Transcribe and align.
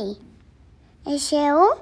sei. 0.00 0.16
Esse 1.14 1.36
é 1.36 1.54
o 1.54 1.76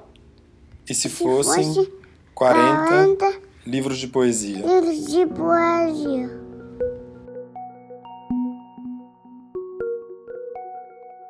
E 0.89 0.93
se 0.93 1.01
se 1.01 1.09
fossem 1.09 1.73
fosse 1.73 1.91
40 2.33 2.87
40 2.87 3.41
livros 3.65 3.97
de 3.97 4.07
poesia? 4.07 4.65
livros 4.65 5.05
de 5.07 5.25
poesia. 5.27 6.39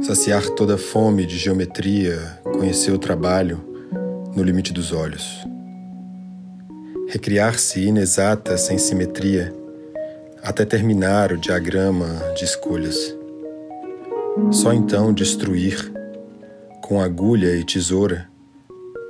saciar 0.00 0.48
toda 0.50 0.76
a 0.76 0.78
fome 0.78 1.26
de 1.26 1.36
geometria, 1.36 2.20
conhecer 2.44 2.92
o 2.92 2.98
trabalho 2.98 3.60
no 4.32 4.44
limite 4.44 4.72
dos 4.72 4.92
olhos. 4.92 5.44
Recriar-se 7.08 7.84
inexata 7.84 8.56
sem 8.56 8.78
simetria, 8.78 9.52
até 10.40 10.64
terminar 10.64 11.32
o 11.32 11.36
diagrama 11.36 12.06
de 12.36 12.44
escolhas. 12.44 13.12
Só 14.52 14.72
então 14.72 15.12
destruir, 15.12 15.92
com 16.80 17.00
agulha 17.00 17.56
e 17.56 17.64
tesoura, 17.64 18.28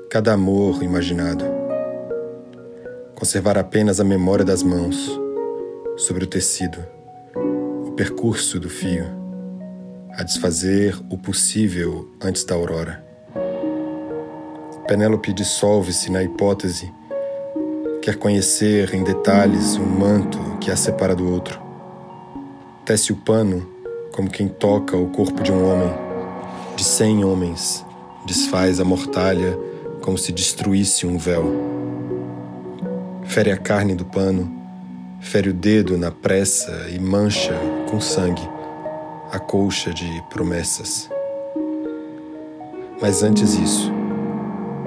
cada 0.08 0.32
amor 0.32 0.82
imaginado. 0.82 1.44
Conservar 3.14 3.58
apenas 3.58 4.00
a 4.00 4.04
memória 4.04 4.42
das 4.42 4.62
mãos 4.62 5.22
sobre 5.96 6.24
o 6.24 6.26
tecido, 6.26 6.84
o 7.86 7.92
percurso 7.92 8.58
do 8.58 8.68
fio, 8.68 9.06
a 10.12 10.22
desfazer 10.22 10.98
o 11.08 11.16
possível 11.16 12.10
antes 12.20 12.44
da 12.44 12.54
aurora. 12.54 13.04
Penélope 14.88 15.32
dissolve-se 15.32 16.10
na 16.10 16.22
hipótese, 16.22 16.92
quer 18.02 18.16
conhecer 18.16 18.92
em 18.94 19.04
detalhes 19.04 19.76
um 19.76 19.86
manto 19.86 20.38
que 20.60 20.70
a 20.70 20.76
separa 20.76 21.14
do 21.14 21.30
outro. 21.30 21.60
Tece 22.84 23.12
o 23.12 23.16
pano 23.16 23.66
como 24.12 24.30
quem 24.30 24.48
toca 24.48 24.96
o 24.96 25.10
corpo 25.10 25.42
de 25.42 25.50
um 25.50 25.64
homem, 25.64 25.92
de 26.76 26.84
cem 26.84 27.24
homens, 27.24 27.84
desfaz 28.26 28.80
a 28.80 28.84
mortalha 28.84 29.58
como 30.02 30.18
se 30.18 30.32
destruísse 30.32 31.06
um 31.06 31.16
véu. 31.16 31.44
Fere 33.24 33.50
a 33.50 33.56
carne 33.56 33.94
do 33.94 34.04
pano, 34.04 34.63
fere 35.24 35.48
o 35.48 35.54
dedo 35.54 35.96
na 35.96 36.10
pressa 36.10 36.86
e 36.90 36.98
mancha 36.98 37.54
com 37.90 38.00
sangue 38.00 38.46
a 39.32 39.38
colcha 39.38 39.92
de 39.92 40.22
promessas. 40.30 41.10
Mas 43.00 43.22
antes 43.22 43.54
isso, 43.54 43.90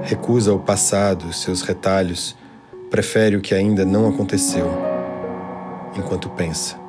recusa 0.03 0.53
o 0.53 0.59
passado, 0.59 1.33
seus 1.33 1.61
retalhos, 1.63 2.37
prefere 2.89 3.35
o 3.35 3.41
que 3.41 3.53
ainda 3.53 3.83
não 3.83 4.07
aconteceu, 4.07 4.69
enquanto 5.97 6.29
pensa. 6.29 6.79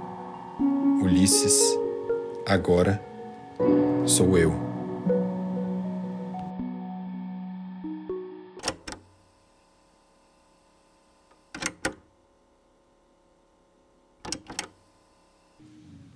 Ulisses, 1.02 1.76
agora 2.46 3.02
sou 4.06 4.38
eu. 4.38 4.67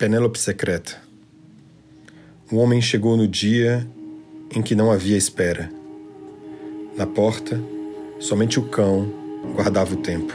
Penélope 0.03 0.37
secreta. 0.37 1.01
Um 2.51 2.59
homem 2.59 2.81
chegou 2.83 3.17
no 3.17 3.29
dia 3.29 3.87
em 4.53 4.61
que 4.61 4.75
não 4.75 4.91
havia 4.91 5.17
espera. 5.17 5.71
Na 6.97 7.07
porta, 7.07 7.63
somente 8.19 8.59
o 8.59 8.65
cão 8.65 9.09
guardava 9.55 9.95
o 9.95 9.97
tempo. 9.99 10.33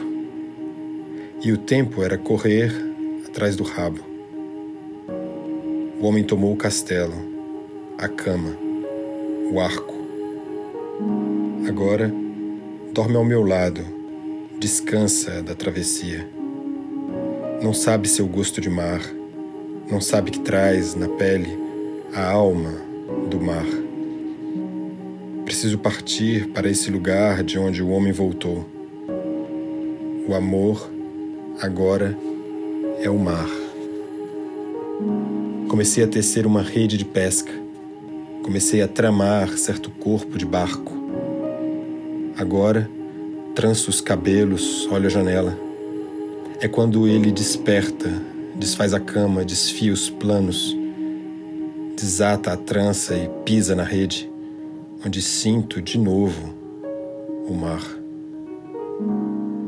E 1.44 1.52
o 1.52 1.58
tempo 1.58 2.02
era 2.02 2.18
correr 2.18 2.72
atrás 3.28 3.58
do 3.58 3.64
rabo. 3.66 4.00
O 6.00 6.06
homem 6.06 6.24
tomou 6.24 6.54
o 6.54 6.58
castelo, 6.58 7.16
a 7.98 8.08
cama, 8.08 8.56
o 9.52 9.60
arco. 9.60 9.96
Agora, 11.68 12.10
dorme 12.94 13.18
ao 13.18 13.26
meu 13.26 13.44
lado, 13.44 13.82
descansa 14.62 15.44
da 15.44 15.54
travessia. 15.54 16.26
Não 17.62 17.74
sabe 17.74 18.08
seu 18.08 18.26
gosto 18.28 18.62
de 18.62 18.70
mar, 18.70 19.02
não 19.90 20.02
sabe 20.02 20.32
que 20.32 20.40
traz 20.40 20.96
na 20.96 21.08
pele 21.08 21.58
a 22.14 22.30
alma 22.30 22.74
do 23.30 23.40
mar. 23.40 23.66
Preciso 25.46 25.78
partir 25.78 26.48
para 26.48 26.70
esse 26.70 26.92
lugar 26.92 27.42
de 27.42 27.58
onde 27.58 27.82
o 27.82 27.90
homem 27.90 28.12
voltou. 28.12 28.66
O 30.28 30.34
amor, 30.34 30.92
agora, 31.62 32.18
é 33.02 33.10
o 33.10 33.18
mar. 33.18 33.48
Comecei 35.70 36.04
a 36.04 36.08
tecer 36.08 36.46
uma 36.46 36.62
rede 36.62 36.98
de 36.98 37.06
pesca. 37.06 37.52
Comecei 38.44 38.82
a 38.82 38.88
tramar 38.90 39.58
certo 39.58 39.90
corpo 39.90 40.38
de 40.38 40.46
barco. 40.46 40.94
Agora, 42.38 42.90
tranço 43.56 43.90
os 43.90 44.02
cabelos, 44.02 44.86
olho 44.92 45.08
a 45.08 45.10
janela. 45.10 45.58
É 46.60 46.68
quando 46.68 47.08
ele 47.08 47.32
desperta, 47.32 48.12
desfaz 48.58 48.94
a 48.94 49.00
cama, 49.00 49.46
desfia 49.46 49.94
os 49.94 50.10
planos, 50.10 50.76
desata 51.96 52.54
a 52.54 52.58
trança 52.58 53.16
e 53.16 53.30
pisa 53.44 53.76
na 53.76 53.84
rede, 53.84 54.30
onde 55.06 55.22
sinto 55.22 55.82
de 55.82 55.98
novo 55.98 56.54
o 57.48 57.54
mar. 57.54 57.84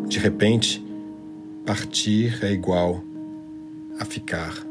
De 0.08 0.18
repente, 0.18 0.84
partir 1.66 2.44
é 2.44 2.52
igual 2.52 3.04
a 4.00 4.06
ficar. 4.06 4.69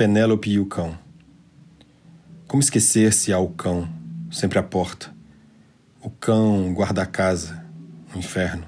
Penélope 0.00 0.48
e 0.48 0.58
o 0.58 0.64
cão. 0.64 0.98
Como 2.48 2.62
esquecer 2.62 3.12
se 3.12 3.34
há 3.34 3.38
o 3.38 3.50
cão, 3.50 3.86
sempre 4.30 4.58
à 4.58 4.62
porta? 4.62 5.14
O 6.00 6.08
cão 6.08 6.72
guarda 6.72 7.02
a 7.02 7.06
casa, 7.06 7.62
no 8.10 8.18
inferno. 8.18 8.64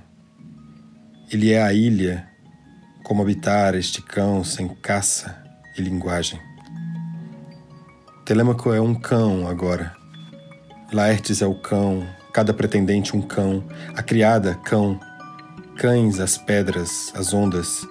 Ele 1.30 1.50
é 1.50 1.62
a 1.62 1.72
ilha, 1.72 2.28
como 3.02 3.22
habitar 3.22 3.74
este 3.74 4.02
cão 4.02 4.44
sem 4.44 4.68
caça 4.68 5.42
e 5.74 5.80
linguagem. 5.80 6.38
Telêmaco 8.26 8.70
é 8.70 8.80
um 8.82 8.94
cão 8.94 9.48
agora. 9.48 9.96
Laertes 10.92 11.40
é 11.40 11.46
o 11.46 11.54
cão, 11.54 12.06
cada 12.30 12.52
pretendente 12.52 13.16
um 13.16 13.22
cão, 13.22 13.64
a 13.96 14.02
criada 14.02 14.54
cão, 14.56 15.00
cães 15.78 16.20
as 16.20 16.36
pedras, 16.36 17.10
as 17.14 17.32
ondas, 17.32 17.88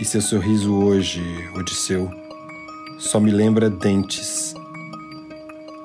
e 0.00 0.04
seu 0.06 0.22
sorriso 0.22 0.74
hoje, 0.74 1.22
Odisseu, 1.54 2.10
só 3.00 3.18
me 3.18 3.30
lembra 3.30 3.70
dentes. 3.70 4.54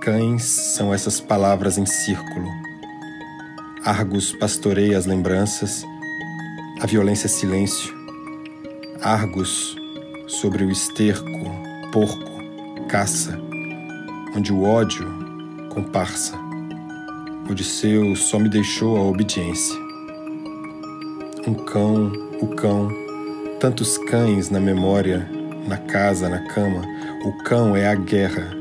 Cães 0.01 0.43
são 0.43 0.93
essas 0.93 1.21
palavras 1.21 1.77
em 1.77 1.85
círculo. 1.85 2.47
Argos 3.83 4.33
pastoreia 4.33 4.97
as 4.97 5.05
lembranças, 5.05 5.85
a 6.81 6.85
violência 6.85 7.27
é 7.27 7.29
silêncio. 7.29 7.95
Argos 9.01 9.77
sobre 10.27 10.65
o 10.65 10.71
esterco, 10.71 11.25
porco, 11.93 12.31
caça, 12.89 13.39
onde 14.35 14.51
o 14.51 14.63
ódio 14.63 15.07
comparsa. 15.73 16.37
Odisseu 17.49 18.13
só 18.17 18.37
me 18.37 18.49
deixou 18.49 18.97
a 18.97 19.01
obediência. 19.01 19.79
Um 21.47 21.53
cão, 21.53 22.11
o 22.41 22.47
cão, 22.55 22.89
tantos 23.59 23.97
cães 23.97 24.49
na 24.49 24.59
memória, 24.59 25.29
na 25.67 25.77
casa, 25.77 26.29
na 26.29 26.41
cama. 26.47 26.81
O 27.25 27.43
cão 27.43 27.75
é 27.75 27.87
a 27.87 27.95
guerra 27.95 28.51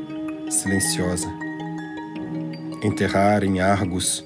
silenciosa. 0.50 1.28
Enterrar 2.82 3.44
em 3.44 3.60
Argos 3.60 4.24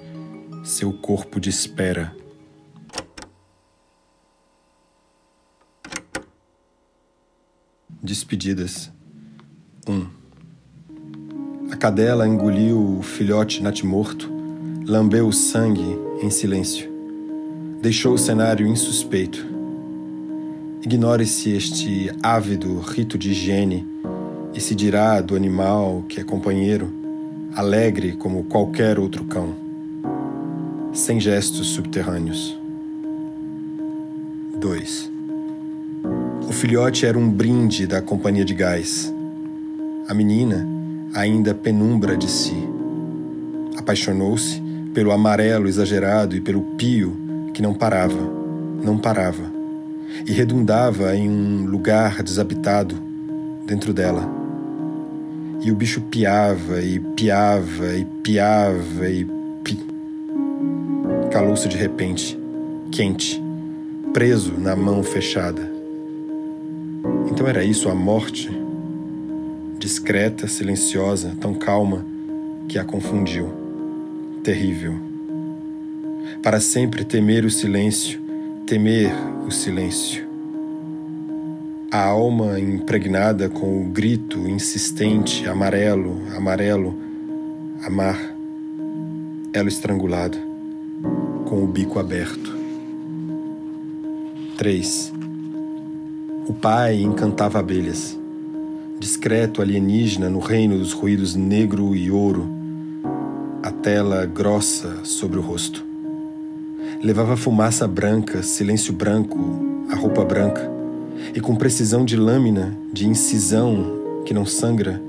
seu 0.64 0.92
corpo 0.92 1.40
de 1.40 1.48
espera. 1.48 2.14
Despedidas. 8.02 8.90
1. 9.86 9.92
Um. 9.92 10.19
A 11.70 11.76
cadela 11.76 12.26
engoliu 12.26 12.98
o 12.98 13.02
filhote 13.02 13.62
natimorto, 13.62 14.30
lambeu 14.86 15.26
o 15.28 15.32
sangue 15.32 15.98
em 16.22 16.30
silêncio. 16.30 16.90
Deixou 17.80 18.14
o 18.14 18.19
cenário 18.19 18.66
insuspeito. 18.66 19.57
Ignore-se 20.80 21.56
este 21.56 22.08
ávido 22.22 22.78
rito 22.78 23.19
de 23.19 23.32
higiene 23.32 23.84
e 24.54 24.60
se 24.60 24.76
dirá 24.76 25.20
do 25.20 25.34
animal 25.34 26.04
que 26.08 26.20
é 26.20 26.25
companheiro, 26.25 26.88
alegre 27.56 28.12
como 28.12 28.44
qualquer 28.44 28.96
outro 28.96 29.25
cão, 29.25 29.56
sem 30.92 31.19
gestos 31.19 31.66
subterrâneos. 31.70 32.56
2. 34.60 35.10
O 36.48 36.52
filhote 36.52 37.04
era 37.04 37.19
um 37.19 37.28
brinde 37.28 37.84
da 37.84 38.00
companhia 38.00 38.44
de 38.44 38.54
gás. 38.54 39.12
A 40.06 40.14
menina, 40.14 40.64
ainda 41.12 41.54
penumbra 41.54 42.16
de 42.16 42.30
si. 42.30 42.56
Apaixonou-se 43.76 44.62
pelo 44.94 45.10
amarelo 45.10 45.66
exagerado 45.66 46.36
e 46.36 46.40
pelo 46.40 46.62
pio 46.76 47.16
que 47.52 47.60
não 47.60 47.75
parava, 47.75 48.32
não 48.82 48.96
parava, 48.96 49.57
e 50.26 50.32
redundava 50.32 51.14
em 51.14 51.28
um 51.28 51.66
lugar 51.66 52.22
desabitado 52.22 52.96
dentro 53.66 53.93
dela. 53.93 54.28
E 55.60 55.70
o 55.70 55.75
bicho 55.75 56.00
piava 56.02 56.81
e 56.81 56.99
piava 56.99 57.96
e 57.96 58.05
piava 58.22 59.08
e 59.08 59.26
pi. 59.64 59.78
Calou-se 61.31 61.69
de 61.69 61.76
repente, 61.76 62.38
quente, 62.90 63.43
preso 64.12 64.55
na 64.58 64.75
mão 64.76 65.02
fechada. 65.02 65.70
Então 67.31 67.46
era 67.46 67.64
isso 67.64 67.88
a 67.88 67.94
morte? 67.94 68.50
Discreta, 69.78 70.49
silenciosa, 70.49 71.37
tão 71.40 71.54
calma 71.54 72.04
que 72.69 72.78
a 72.78 72.84
confundiu. 72.84 73.49
Terrível. 74.43 74.94
Para 76.43 76.61
sempre 76.61 77.04
temer 77.04 77.44
o 77.44 77.50
silêncio, 77.50 78.20
temer 78.69 79.11
o 79.47 79.50
silêncio. 79.50 80.29
A 81.91 82.05
alma 82.05 82.61
impregnada 82.61 83.49
com 83.49 83.81
o 83.81 83.88
grito 83.88 84.47
insistente, 84.47 85.49
amarelo, 85.49 86.20
amarelo, 86.37 86.94
amar. 87.82 88.19
Ela 89.55 89.69
estrangulada, 89.69 90.37
com 91.47 91.65
o 91.65 91.67
bico 91.67 91.99
aberto. 91.99 92.55
3. 94.59 95.14
O 96.47 96.53
pai 96.53 97.00
encantava 97.00 97.61
abelhas. 97.61 98.19
Discreto 99.00 99.62
alienígena 99.62 100.29
no 100.29 100.41
reino 100.41 100.76
dos 100.76 100.93
ruídos 100.93 101.35
negro 101.35 101.97
e 101.97 102.11
ouro, 102.11 102.47
a 103.62 103.71
tela 103.71 104.26
grossa 104.26 105.06
sobre 105.06 105.38
o 105.38 105.43
rosto. 105.43 105.88
Levava 107.02 107.36
fumaça 107.36 107.86
branca, 107.86 108.42
silêncio 108.42 108.92
branco, 108.92 109.38
a 109.90 109.94
roupa 109.94 110.25
branca, 110.25 110.70
e 111.34 111.40
com 111.40 111.56
precisão 111.56 112.04
de 112.04 112.16
lâmina, 112.16 112.76
de 112.92 113.06
incisão 113.06 114.22
que 114.25 114.34
não 114.34 114.44
sangra, 114.44 115.00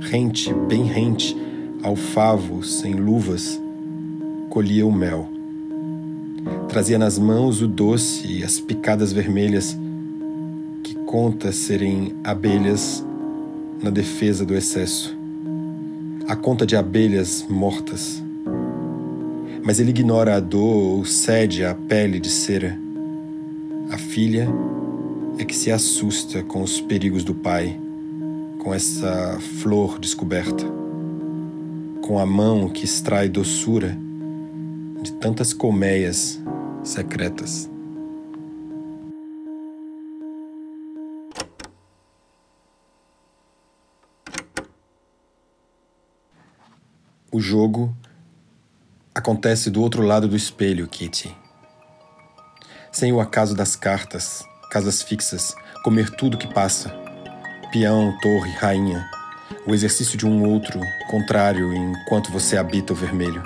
rente, 0.00 0.52
bem 0.52 0.84
rente, 0.84 1.36
ao 1.82 1.96
favo, 1.96 2.62
sem 2.62 2.94
luvas, 2.94 3.60
colhia 4.48 4.86
o 4.86 4.92
mel. 4.92 5.28
Trazia 6.68 6.98
nas 6.98 7.18
mãos 7.18 7.60
o 7.60 7.68
doce 7.68 8.26
e 8.26 8.44
as 8.44 8.60
picadas 8.60 9.12
vermelhas 9.12 9.76
conta 11.10 11.50
serem 11.50 12.14
abelhas 12.22 13.04
na 13.82 13.90
defesa 13.90 14.46
do 14.46 14.54
excesso. 14.54 15.12
A 16.28 16.36
conta 16.36 16.64
de 16.64 16.76
abelhas 16.76 17.44
mortas. 17.50 18.22
Mas 19.62 19.78
ele 19.78 19.90
ignora 19.90 20.36
a 20.36 20.40
dor 20.40 20.98
ou 20.98 21.04
cede 21.04 21.64
à 21.64 21.74
pele 21.74 22.18
de 22.18 22.30
cera. 22.30 22.78
A 23.90 23.98
filha 23.98 24.48
é 25.38 25.44
que 25.44 25.54
se 25.54 25.70
assusta 25.70 26.42
com 26.42 26.62
os 26.62 26.80
perigos 26.80 27.24
do 27.24 27.34
pai, 27.34 27.78
com 28.58 28.72
essa 28.72 29.38
flor 29.60 29.98
descoberta, 29.98 30.64
com 32.02 32.18
a 32.18 32.24
mão 32.24 32.68
que 32.68 32.84
extrai 32.84 33.28
doçura 33.28 33.96
de 35.02 35.12
tantas 35.12 35.52
colmeias 35.52 36.40
secretas. 36.82 37.70
O 47.32 47.40
jogo 47.40 47.94
acontece 49.20 49.70
do 49.70 49.82
outro 49.82 50.02
lado 50.02 50.26
do 50.26 50.34
espelho, 50.34 50.88
Kitty. 50.88 51.36
Sem 52.90 53.12
o 53.12 53.20
acaso 53.20 53.54
das 53.54 53.76
cartas, 53.76 54.42
casas 54.70 55.02
fixas, 55.02 55.54
comer 55.84 56.08
tudo 56.16 56.38
que 56.38 56.52
passa, 56.52 56.88
peão, 57.70 58.16
torre, 58.22 58.50
rainha, 58.52 59.06
o 59.66 59.74
exercício 59.74 60.16
de 60.16 60.26
um 60.26 60.50
outro 60.50 60.80
contrário 61.10 61.72
enquanto 61.72 62.32
você 62.32 62.56
habita 62.56 62.94
o 62.94 62.96
vermelho. 62.96 63.42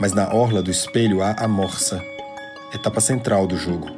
Mas 0.00 0.12
na 0.12 0.32
orla 0.32 0.62
do 0.62 0.70
espelho 0.70 1.20
há 1.20 1.32
a 1.32 1.48
morsa, 1.48 2.00
etapa 2.72 3.00
central 3.00 3.44
do 3.44 3.56
jogo. 3.56 3.90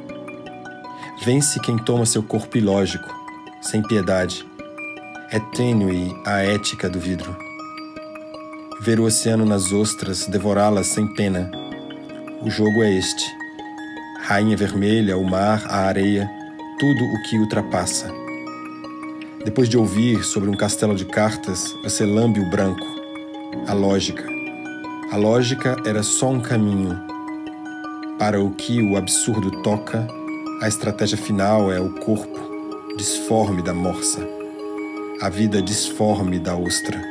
Vence 1.23 1.59
quem 1.59 1.77
toma 1.77 2.05
seu 2.05 2.23
corpo 2.23 2.57
ilógico, 2.57 3.13
sem 3.61 3.83
piedade. 3.83 4.43
É 5.29 5.39
tênue 5.39 6.11
a 6.25 6.39
ética 6.41 6.89
do 6.89 6.99
vidro 6.99 7.50
ver 8.81 8.99
o 8.99 9.03
oceano 9.03 9.45
nas 9.45 9.71
ostras, 9.71 10.25
devorá-las 10.25 10.87
sem 10.87 11.05
pena. 11.13 11.51
O 12.41 12.49
jogo 12.49 12.81
é 12.81 12.91
este: 12.91 13.23
rainha 14.23 14.57
vermelha, 14.57 15.17
o 15.17 15.23
mar, 15.23 15.63
a 15.67 15.85
areia, 15.85 16.29
tudo 16.79 17.05
o 17.05 17.21
que 17.23 17.37
ultrapassa. 17.37 18.11
Depois 19.45 19.69
de 19.69 19.77
ouvir 19.77 20.23
sobre 20.23 20.49
um 20.49 20.55
castelo 20.55 20.95
de 20.95 21.05
cartas, 21.05 21.75
você 21.83 22.05
lambe 22.05 22.39
o 22.39 22.49
branco, 22.49 22.85
a 23.67 23.73
lógica. 23.73 24.25
A 25.11 25.17
lógica 25.17 25.77
era 25.85 26.01
só 26.01 26.29
um 26.29 26.39
caminho. 26.39 26.99
Para 28.17 28.41
o 28.41 28.51
que 28.51 28.81
o 28.81 28.97
absurdo 28.97 29.61
toca, 29.61 30.07
a 30.59 30.67
estratégia 30.67 31.17
final 31.17 31.71
é 31.71 31.79
o 31.79 31.91
corpo, 31.99 32.39
disforme 32.97 33.61
da 33.61 33.73
morsa, 33.73 34.27
a 35.21 35.29
vida 35.29 35.61
disforme 35.61 36.39
da 36.39 36.55
ostra 36.55 37.10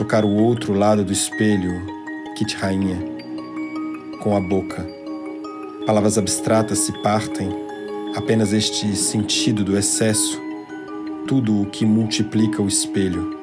tocar 0.00 0.24
o 0.24 0.34
outro 0.34 0.72
lado 0.72 1.04
do 1.04 1.12
espelho, 1.12 1.84
Kit 2.34 2.56
Rainha, 2.56 2.98
com 4.22 4.34
a 4.34 4.40
boca. 4.40 4.82
Palavras 5.84 6.16
abstratas 6.16 6.78
se 6.78 7.02
partem, 7.02 7.50
apenas 8.16 8.54
este 8.54 8.96
sentido 8.96 9.62
do 9.62 9.76
excesso, 9.76 10.40
tudo 11.28 11.60
o 11.60 11.66
que 11.66 11.84
multiplica 11.84 12.62
o 12.62 12.66
espelho. 12.66 13.38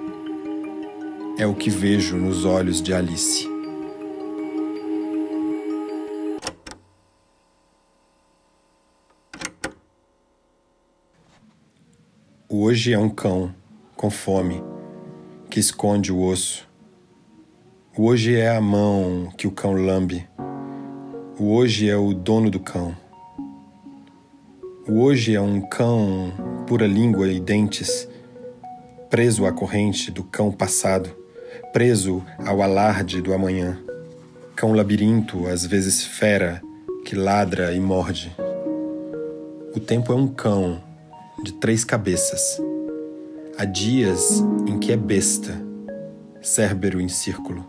É 1.38 1.46
o 1.46 1.53
que 1.53 1.70
vejo 1.70 2.17
nos 2.17 2.43
olhos 2.43 2.82
de 2.82 2.91
Alice. 2.91 3.48
Hoje 12.50 12.93
é 12.93 12.98
um 12.98 13.10
cão 13.10 13.53
com 13.96 14.10
fome 14.10 14.60
que 15.58 15.62
esconde 15.62 16.12
o 16.12 16.22
osso. 16.22 16.70
O 17.98 18.06
hoje 18.06 18.36
é 18.36 18.56
a 18.56 18.62
mão 18.62 19.34
que 19.36 19.48
o 19.48 19.52
cão 19.52 19.74
lambe. 19.74 20.24
O 21.40 21.52
hoje 21.52 21.90
é 21.90 21.98
o 21.98 22.14
dono 22.14 22.52
do 22.52 22.60
cão. 22.60 22.96
O 24.88 25.02
hoje 25.02 25.34
é 25.34 25.42
um 25.42 25.60
cão 25.60 26.32
pura 26.68 26.86
língua 26.86 27.28
e 27.28 27.40
dentes, 27.40 28.08
preso 29.10 29.48
à 29.48 29.52
corrente 29.52 30.12
do 30.12 30.24
cão 30.24 30.52
passado, 30.52 31.10
preso 31.74 32.24
ao 32.38 32.62
alarde 32.62 33.20
do 33.20 33.34
amanhã. 33.34 33.80
Cão 34.56 34.74
labirinto, 34.74 35.48
às 35.48 35.66
vezes 35.66 36.04
fera, 36.04 36.62
que 37.04 37.16
ladra 37.16 37.74
e 37.74 37.80
morde. 37.80 38.32
O 39.76 39.80
tempo 39.80 40.14
é 40.14 40.16
um 40.16 40.28
cão 40.28 40.84
de 41.44 41.52
três 41.54 41.84
cabeças 41.84 42.62
Há 43.60 43.66
dias 43.66 44.40
em 44.68 44.78
que 44.78 44.92
é 44.92 44.96
besta, 44.96 45.60
Cérbero 46.44 47.02
em 47.02 47.08
círculo. 47.08 47.68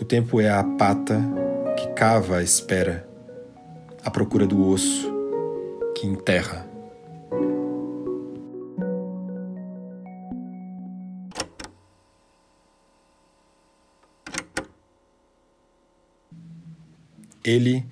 O 0.00 0.04
tempo 0.04 0.40
é 0.40 0.50
a 0.50 0.64
pata 0.64 1.20
que 1.78 1.86
cava 1.94 2.38
a 2.38 2.42
espera, 2.42 3.08
à 4.04 4.10
procura 4.10 4.48
do 4.48 4.66
osso 4.66 5.08
que 5.96 6.04
enterra. 6.04 6.68
Ele 17.44 17.86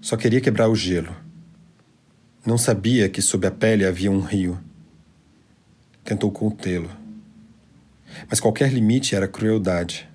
só 0.00 0.16
queria 0.16 0.40
quebrar 0.40 0.68
o 0.68 0.74
gelo. 0.74 1.14
Não 2.44 2.58
sabia 2.58 3.08
que 3.08 3.22
sob 3.22 3.46
a 3.46 3.50
pele 3.52 3.86
havia 3.86 4.10
um 4.10 4.18
rio 4.18 4.58
tentou 6.04 6.30
contê-lo. 6.30 6.90
Mas 8.28 8.40
qualquer 8.40 8.72
limite 8.72 9.14
era 9.14 9.26
crueldade. 9.28 10.08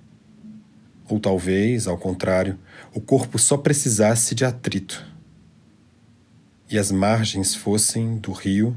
Ou 1.10 1.20
talvez, 1.20 1.88
ao 1.88 1.98
contrário, 1.98 2.60
o 2.94 3.00
corpo 3.00 3.39
só 3.39 3.58
precisasse 3.58 4.36
de 4.36 4.46
atrito. 4.46 5.06
e 6.70 6.77
as 6.77 6.91
margens 6.91 7.56
fossem 7.56 8.17
do 8.17 8.32
rio 8.32 8.75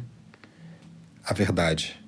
a 1.24 1.34
verdade. 1.34 1.98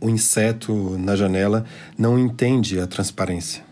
O 0.00 0.08
inseto 0.08 0.96
na 0.96 1.14
janela 1.14 1.66
não 1.98 2.18
entende 2.18 2.80
a 2.80 2.86
transparência. 2.86 3.62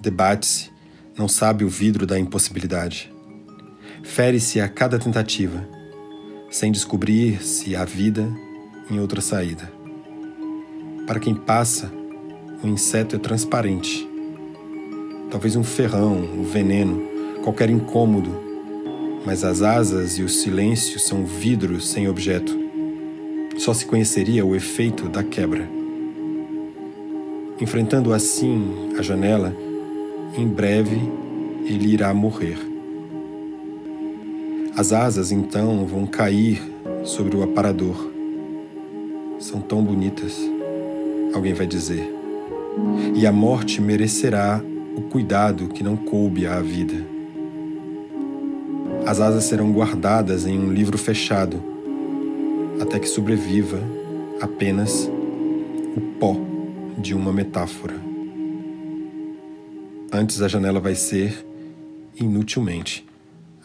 Debate-se, 0.00 0.70
não 1.16 1.28
sabe 1.28 1.64
o 1.64 1.68
vidro 1.68 2.06
da 2.06 2.18
impossibilidade. 2.18 3.12
Fere-se 4.02 4.60
a 4.60 4.68
cada 4.68 4.98
tentativa, 4.98 5.66
sem 6.50 6.72
descobrir 6.72 7.42
se 7.42 7.76
há 7.76 7.84
vida 7.84 8.28
em 8.90 8.98
outra 8.98 9.20
saída. 9.20 9.70
Para 11.06 11.20
quem 11.20 11.34
passa, 11.34 11.90
o 12.62 12.66
inseto 12.66 13.16
é 13.16 13.18
transparente. 13.18 14.08
Talvez 15.30 15.56
um 15.56 15.64
ferrão, 15.64 16.16
um 16.16 16.42
veneno, 16.42 17.02
qualquer 17.42 17.70
incômodo, 17.70 18.42
mas 19.24 19.44
as 19.44 19.62
asas 19.62 20.18
e 20.18 20.22
o 20.22 20.28
silêncio 20.28 20.98
são 20.98 21.24
vidros 21.24 21.88
sem 21.88 22.08
objeto. 22.08 22.52
Só 23.56 23.72
se 23.72 23.86
conheceria 23.86 24.44
o 24.44 24.54
efeito 24.54 25.08
da 25.08 25.22
quebra. 25.22 25.68
Enfrentando 27.60 28.12
assim 28.12 28.92
a 28.98 29.02
janela, 29.02 29.54
em 30.36 30.46
breve 30.46 31.00
ele 31.64 31.92
irá 31.92 32.12
morrer. 32.12 32.58
As 34.76 34.92
asas 34.92 35.30
então 35.30 35.84
vão 35.86 36.06
cair 36.06 36.62
sobre 37.04 37.36
o 37.36 37.42
aparador. 37.42 38.10
São 39.38 39.60
tão 39.60 39.82
bonitas, 39.82 40.38
alguém 41.34 41.54
vai 41.54 41.66
dizer 41.66 42.14
e 43.14 43.26
a 43.26 43.32
morte 43.32 43.80
merecerá 43.80 44.62
o 44.96 45.02
cuidado 45.02 45.68
que 45.68 45.82
não 45.82 45.96
coube 45.96 46.46
à 46.46 46.60
vida. 46.60 47.04
As 49.06 49.20
asas 49.20 49.44
serão 49.44 49.72
guardadas 49.72 50.46
em 50.46 50.58
um 50.58 50.72
livro 50.72 50.96
fechado, 50.96 51.62
até 52.80 52.98
que 52.98 53.08
sobreviva 53.08 53.80
apenas 54.40 55.10
o 55.96 56.00
pó 56.18 56.36
de 56.98 57.14
uma 57.14 57.32
metáfora. 57.32 58.13
Antes 60.16 60.40
a 60.40 60.46
janela 60.46 60.78
vai 60.78 60.94
ser 60.94 61.44
inutilmente 62.14 63.04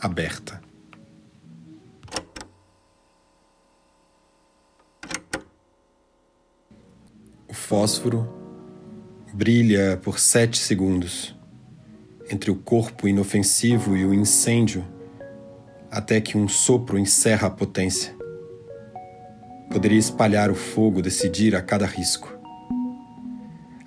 aberta. 0.02 0.60
O 7.48 7.54
fósforo 7.54 8.28
brilha 9.32 10.00
por 10.02 10.18
sete 10.18 10.58
segundos 10.58 11.38
entre 12.32 12.50
o 12.50 12.56
corpo 12.56 13.08
inofensivo 13.08 13.96
e 13.96 14.04
o 14.04 14.12
incêndio, 14.12 14.84
até 15.92 16.20
que 16.20 16.36
um 16.36 16.48
sopro 16.48 16.98
encerra 16.98 17.48
a 17.48 17.52
potência. 17.52 18.12
Poderia 19.72 20.00
espalhar 20.00 20.50
o 20.50 20.56
fogo, 20.56 21.00
decidir 21.00 21.56
a 21.56 21.62
cada 21.62 21.86
risco. 21.86 22.36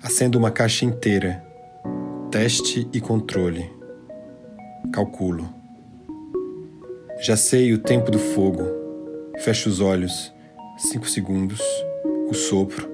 Acendo 0.01 0.37
uma 0.37 0.49
caixa 0.49 0.85
inteira, 0.85 1.51
teste 2.33 2.89
e 2.91 2.99
controle. 2.99 3.69
Calculo. 4.91 5.47
Já 7.21 7.37
sei 7.37 7.71
o 7.73 7.77
tempo 7.77 8.09
do 8.09 8.17
fogo. 8.17 8.63
Fecho 9.43 9.69
os 9.69 9.79
olhos. 9.79 10.33
Cinco 10.79 11.07
segundos. 11.07 11.61
O 12.27 12.33
sopro. 12.33 12.89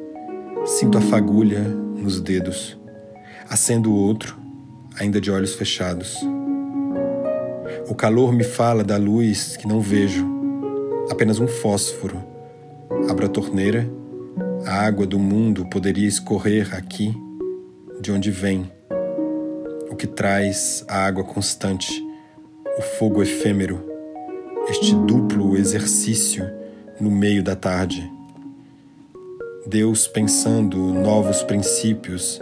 Sinto 0.65 0.97
a 0.97 1.01
fagulha 1.01 1.61
nos 1.61 2.19
dedos. 2.19 2.77
Acendo 3.49 3.93
o 3.93 3.95
outro, 3.95 4.37
ainda 4.99 5.21
de 5.21 5.31
olhos 5.31 5.55
fechados. 5.55 6.17
O 7.87 7.95
calor 7.95 8.33
me 8.33 8.43
fala 8.43 8.83
da 8.83 8.97
luz 8.97 9.55
que 9.55 9.65
não 9.65 9.79
vejo, 9.79 10.27
apenas 11.09 11.39
um 11.39 11.47
fósforo. 11.47 12.21
Abro 13.09 13.25
a 13.25 13.29
torneira, 13.29 13.89
a 14.65 14.85
água 14.85 15.07
do 15.07 15.17
mundo 15.17 15.65
poderia 15.69 16.09
escorrer 16.09 16.75
aqui, 16.75 17.15
de 18.01 18.11
onde 18.11 18.31
vem. 18.31 18.69
O 19.89 19.95
que 19.95 20.05
traz 20.05 20.85
a 20.87 21.05
água 21.05 21.23
constante, 21.23 22.05
o 22.77 22.81
fogo 22.81 23.23
efêmero, 23.23 23.83
este 24.69 24.93
duplo 24.93 25.57
exercício 25.57 26.49
no 26.99 27.09
meio 27.09 27.43
da 27.43 27.55
tarde. 27.55 28.11
Deus 29.65 30.07
pensando 30.07 30.77
novos 30.77 31.41
princípios, 31.41 32.39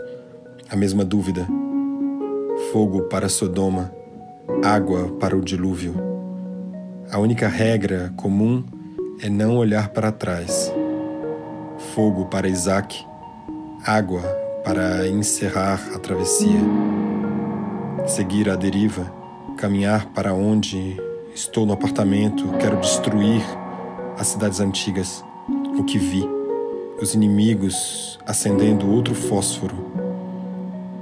a 0.69 0.75
mesma 0.75 1.05
dúvida. 1.05 1.47
Fogo 2.71 3.03
para 3.03 3.29
Sodoma, 3.29 3.93
água 4.63 5.09
para 5.19 5.35
o 5.35 5.41
dilúvio. 5.41 5.95
A 7.09 7.17
única 7.17 7.47
regra 7.47 8.13
comum 8.17 8.63
é 9.21 9.29
não 9.29 9.55
olhar 9.55 9.89
para 9.89 10.11
trás. 10.11 10.71
Fogo 11.95 12.25
para 12.25 12.49
Isaac, 12.49 13.05
água 13.85 14.21
para 14.65 15.07
encerrar 15.07 15.79
a 15.95 15.99
travessia. 15.99 16.59
Seguir 18.07 18.49
a 18.49 18.55
deriva, 18.55 19.11
caminhar 19.57 20.07
para 20.07 20.33
onde 20.33 20.95
estou 21.35 21.65
no 21.65 21.73
apartamento, 21.73 22.47
quero 22.57 22.79
destruir 22.79 23.43
as 24.17 24.27
cidades 24.27 24.61
antigas, 24.61 25.23
o 25.77 25.83
que 25.83 25.99
vi 25.99 26.27
os 27.01 27.13
inimigos 27.13 28.17
acendendo 28.25 28.89
outro 28.89 29.13
fósforo. 29.13 29.75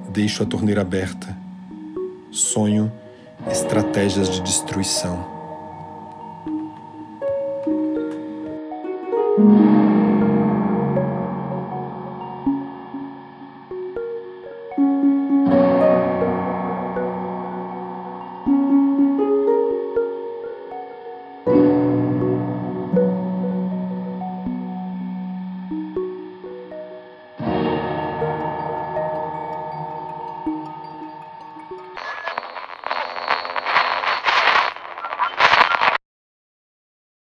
Deixo 0.10 0.42
a 0.42 0.46
torneira 0.46 0.82
aberta. 0.82 1.38
Sonho 2.32 2.92
estratégias 3.50 4.30
de 4.30 4.42
destruição. 4.42 5.35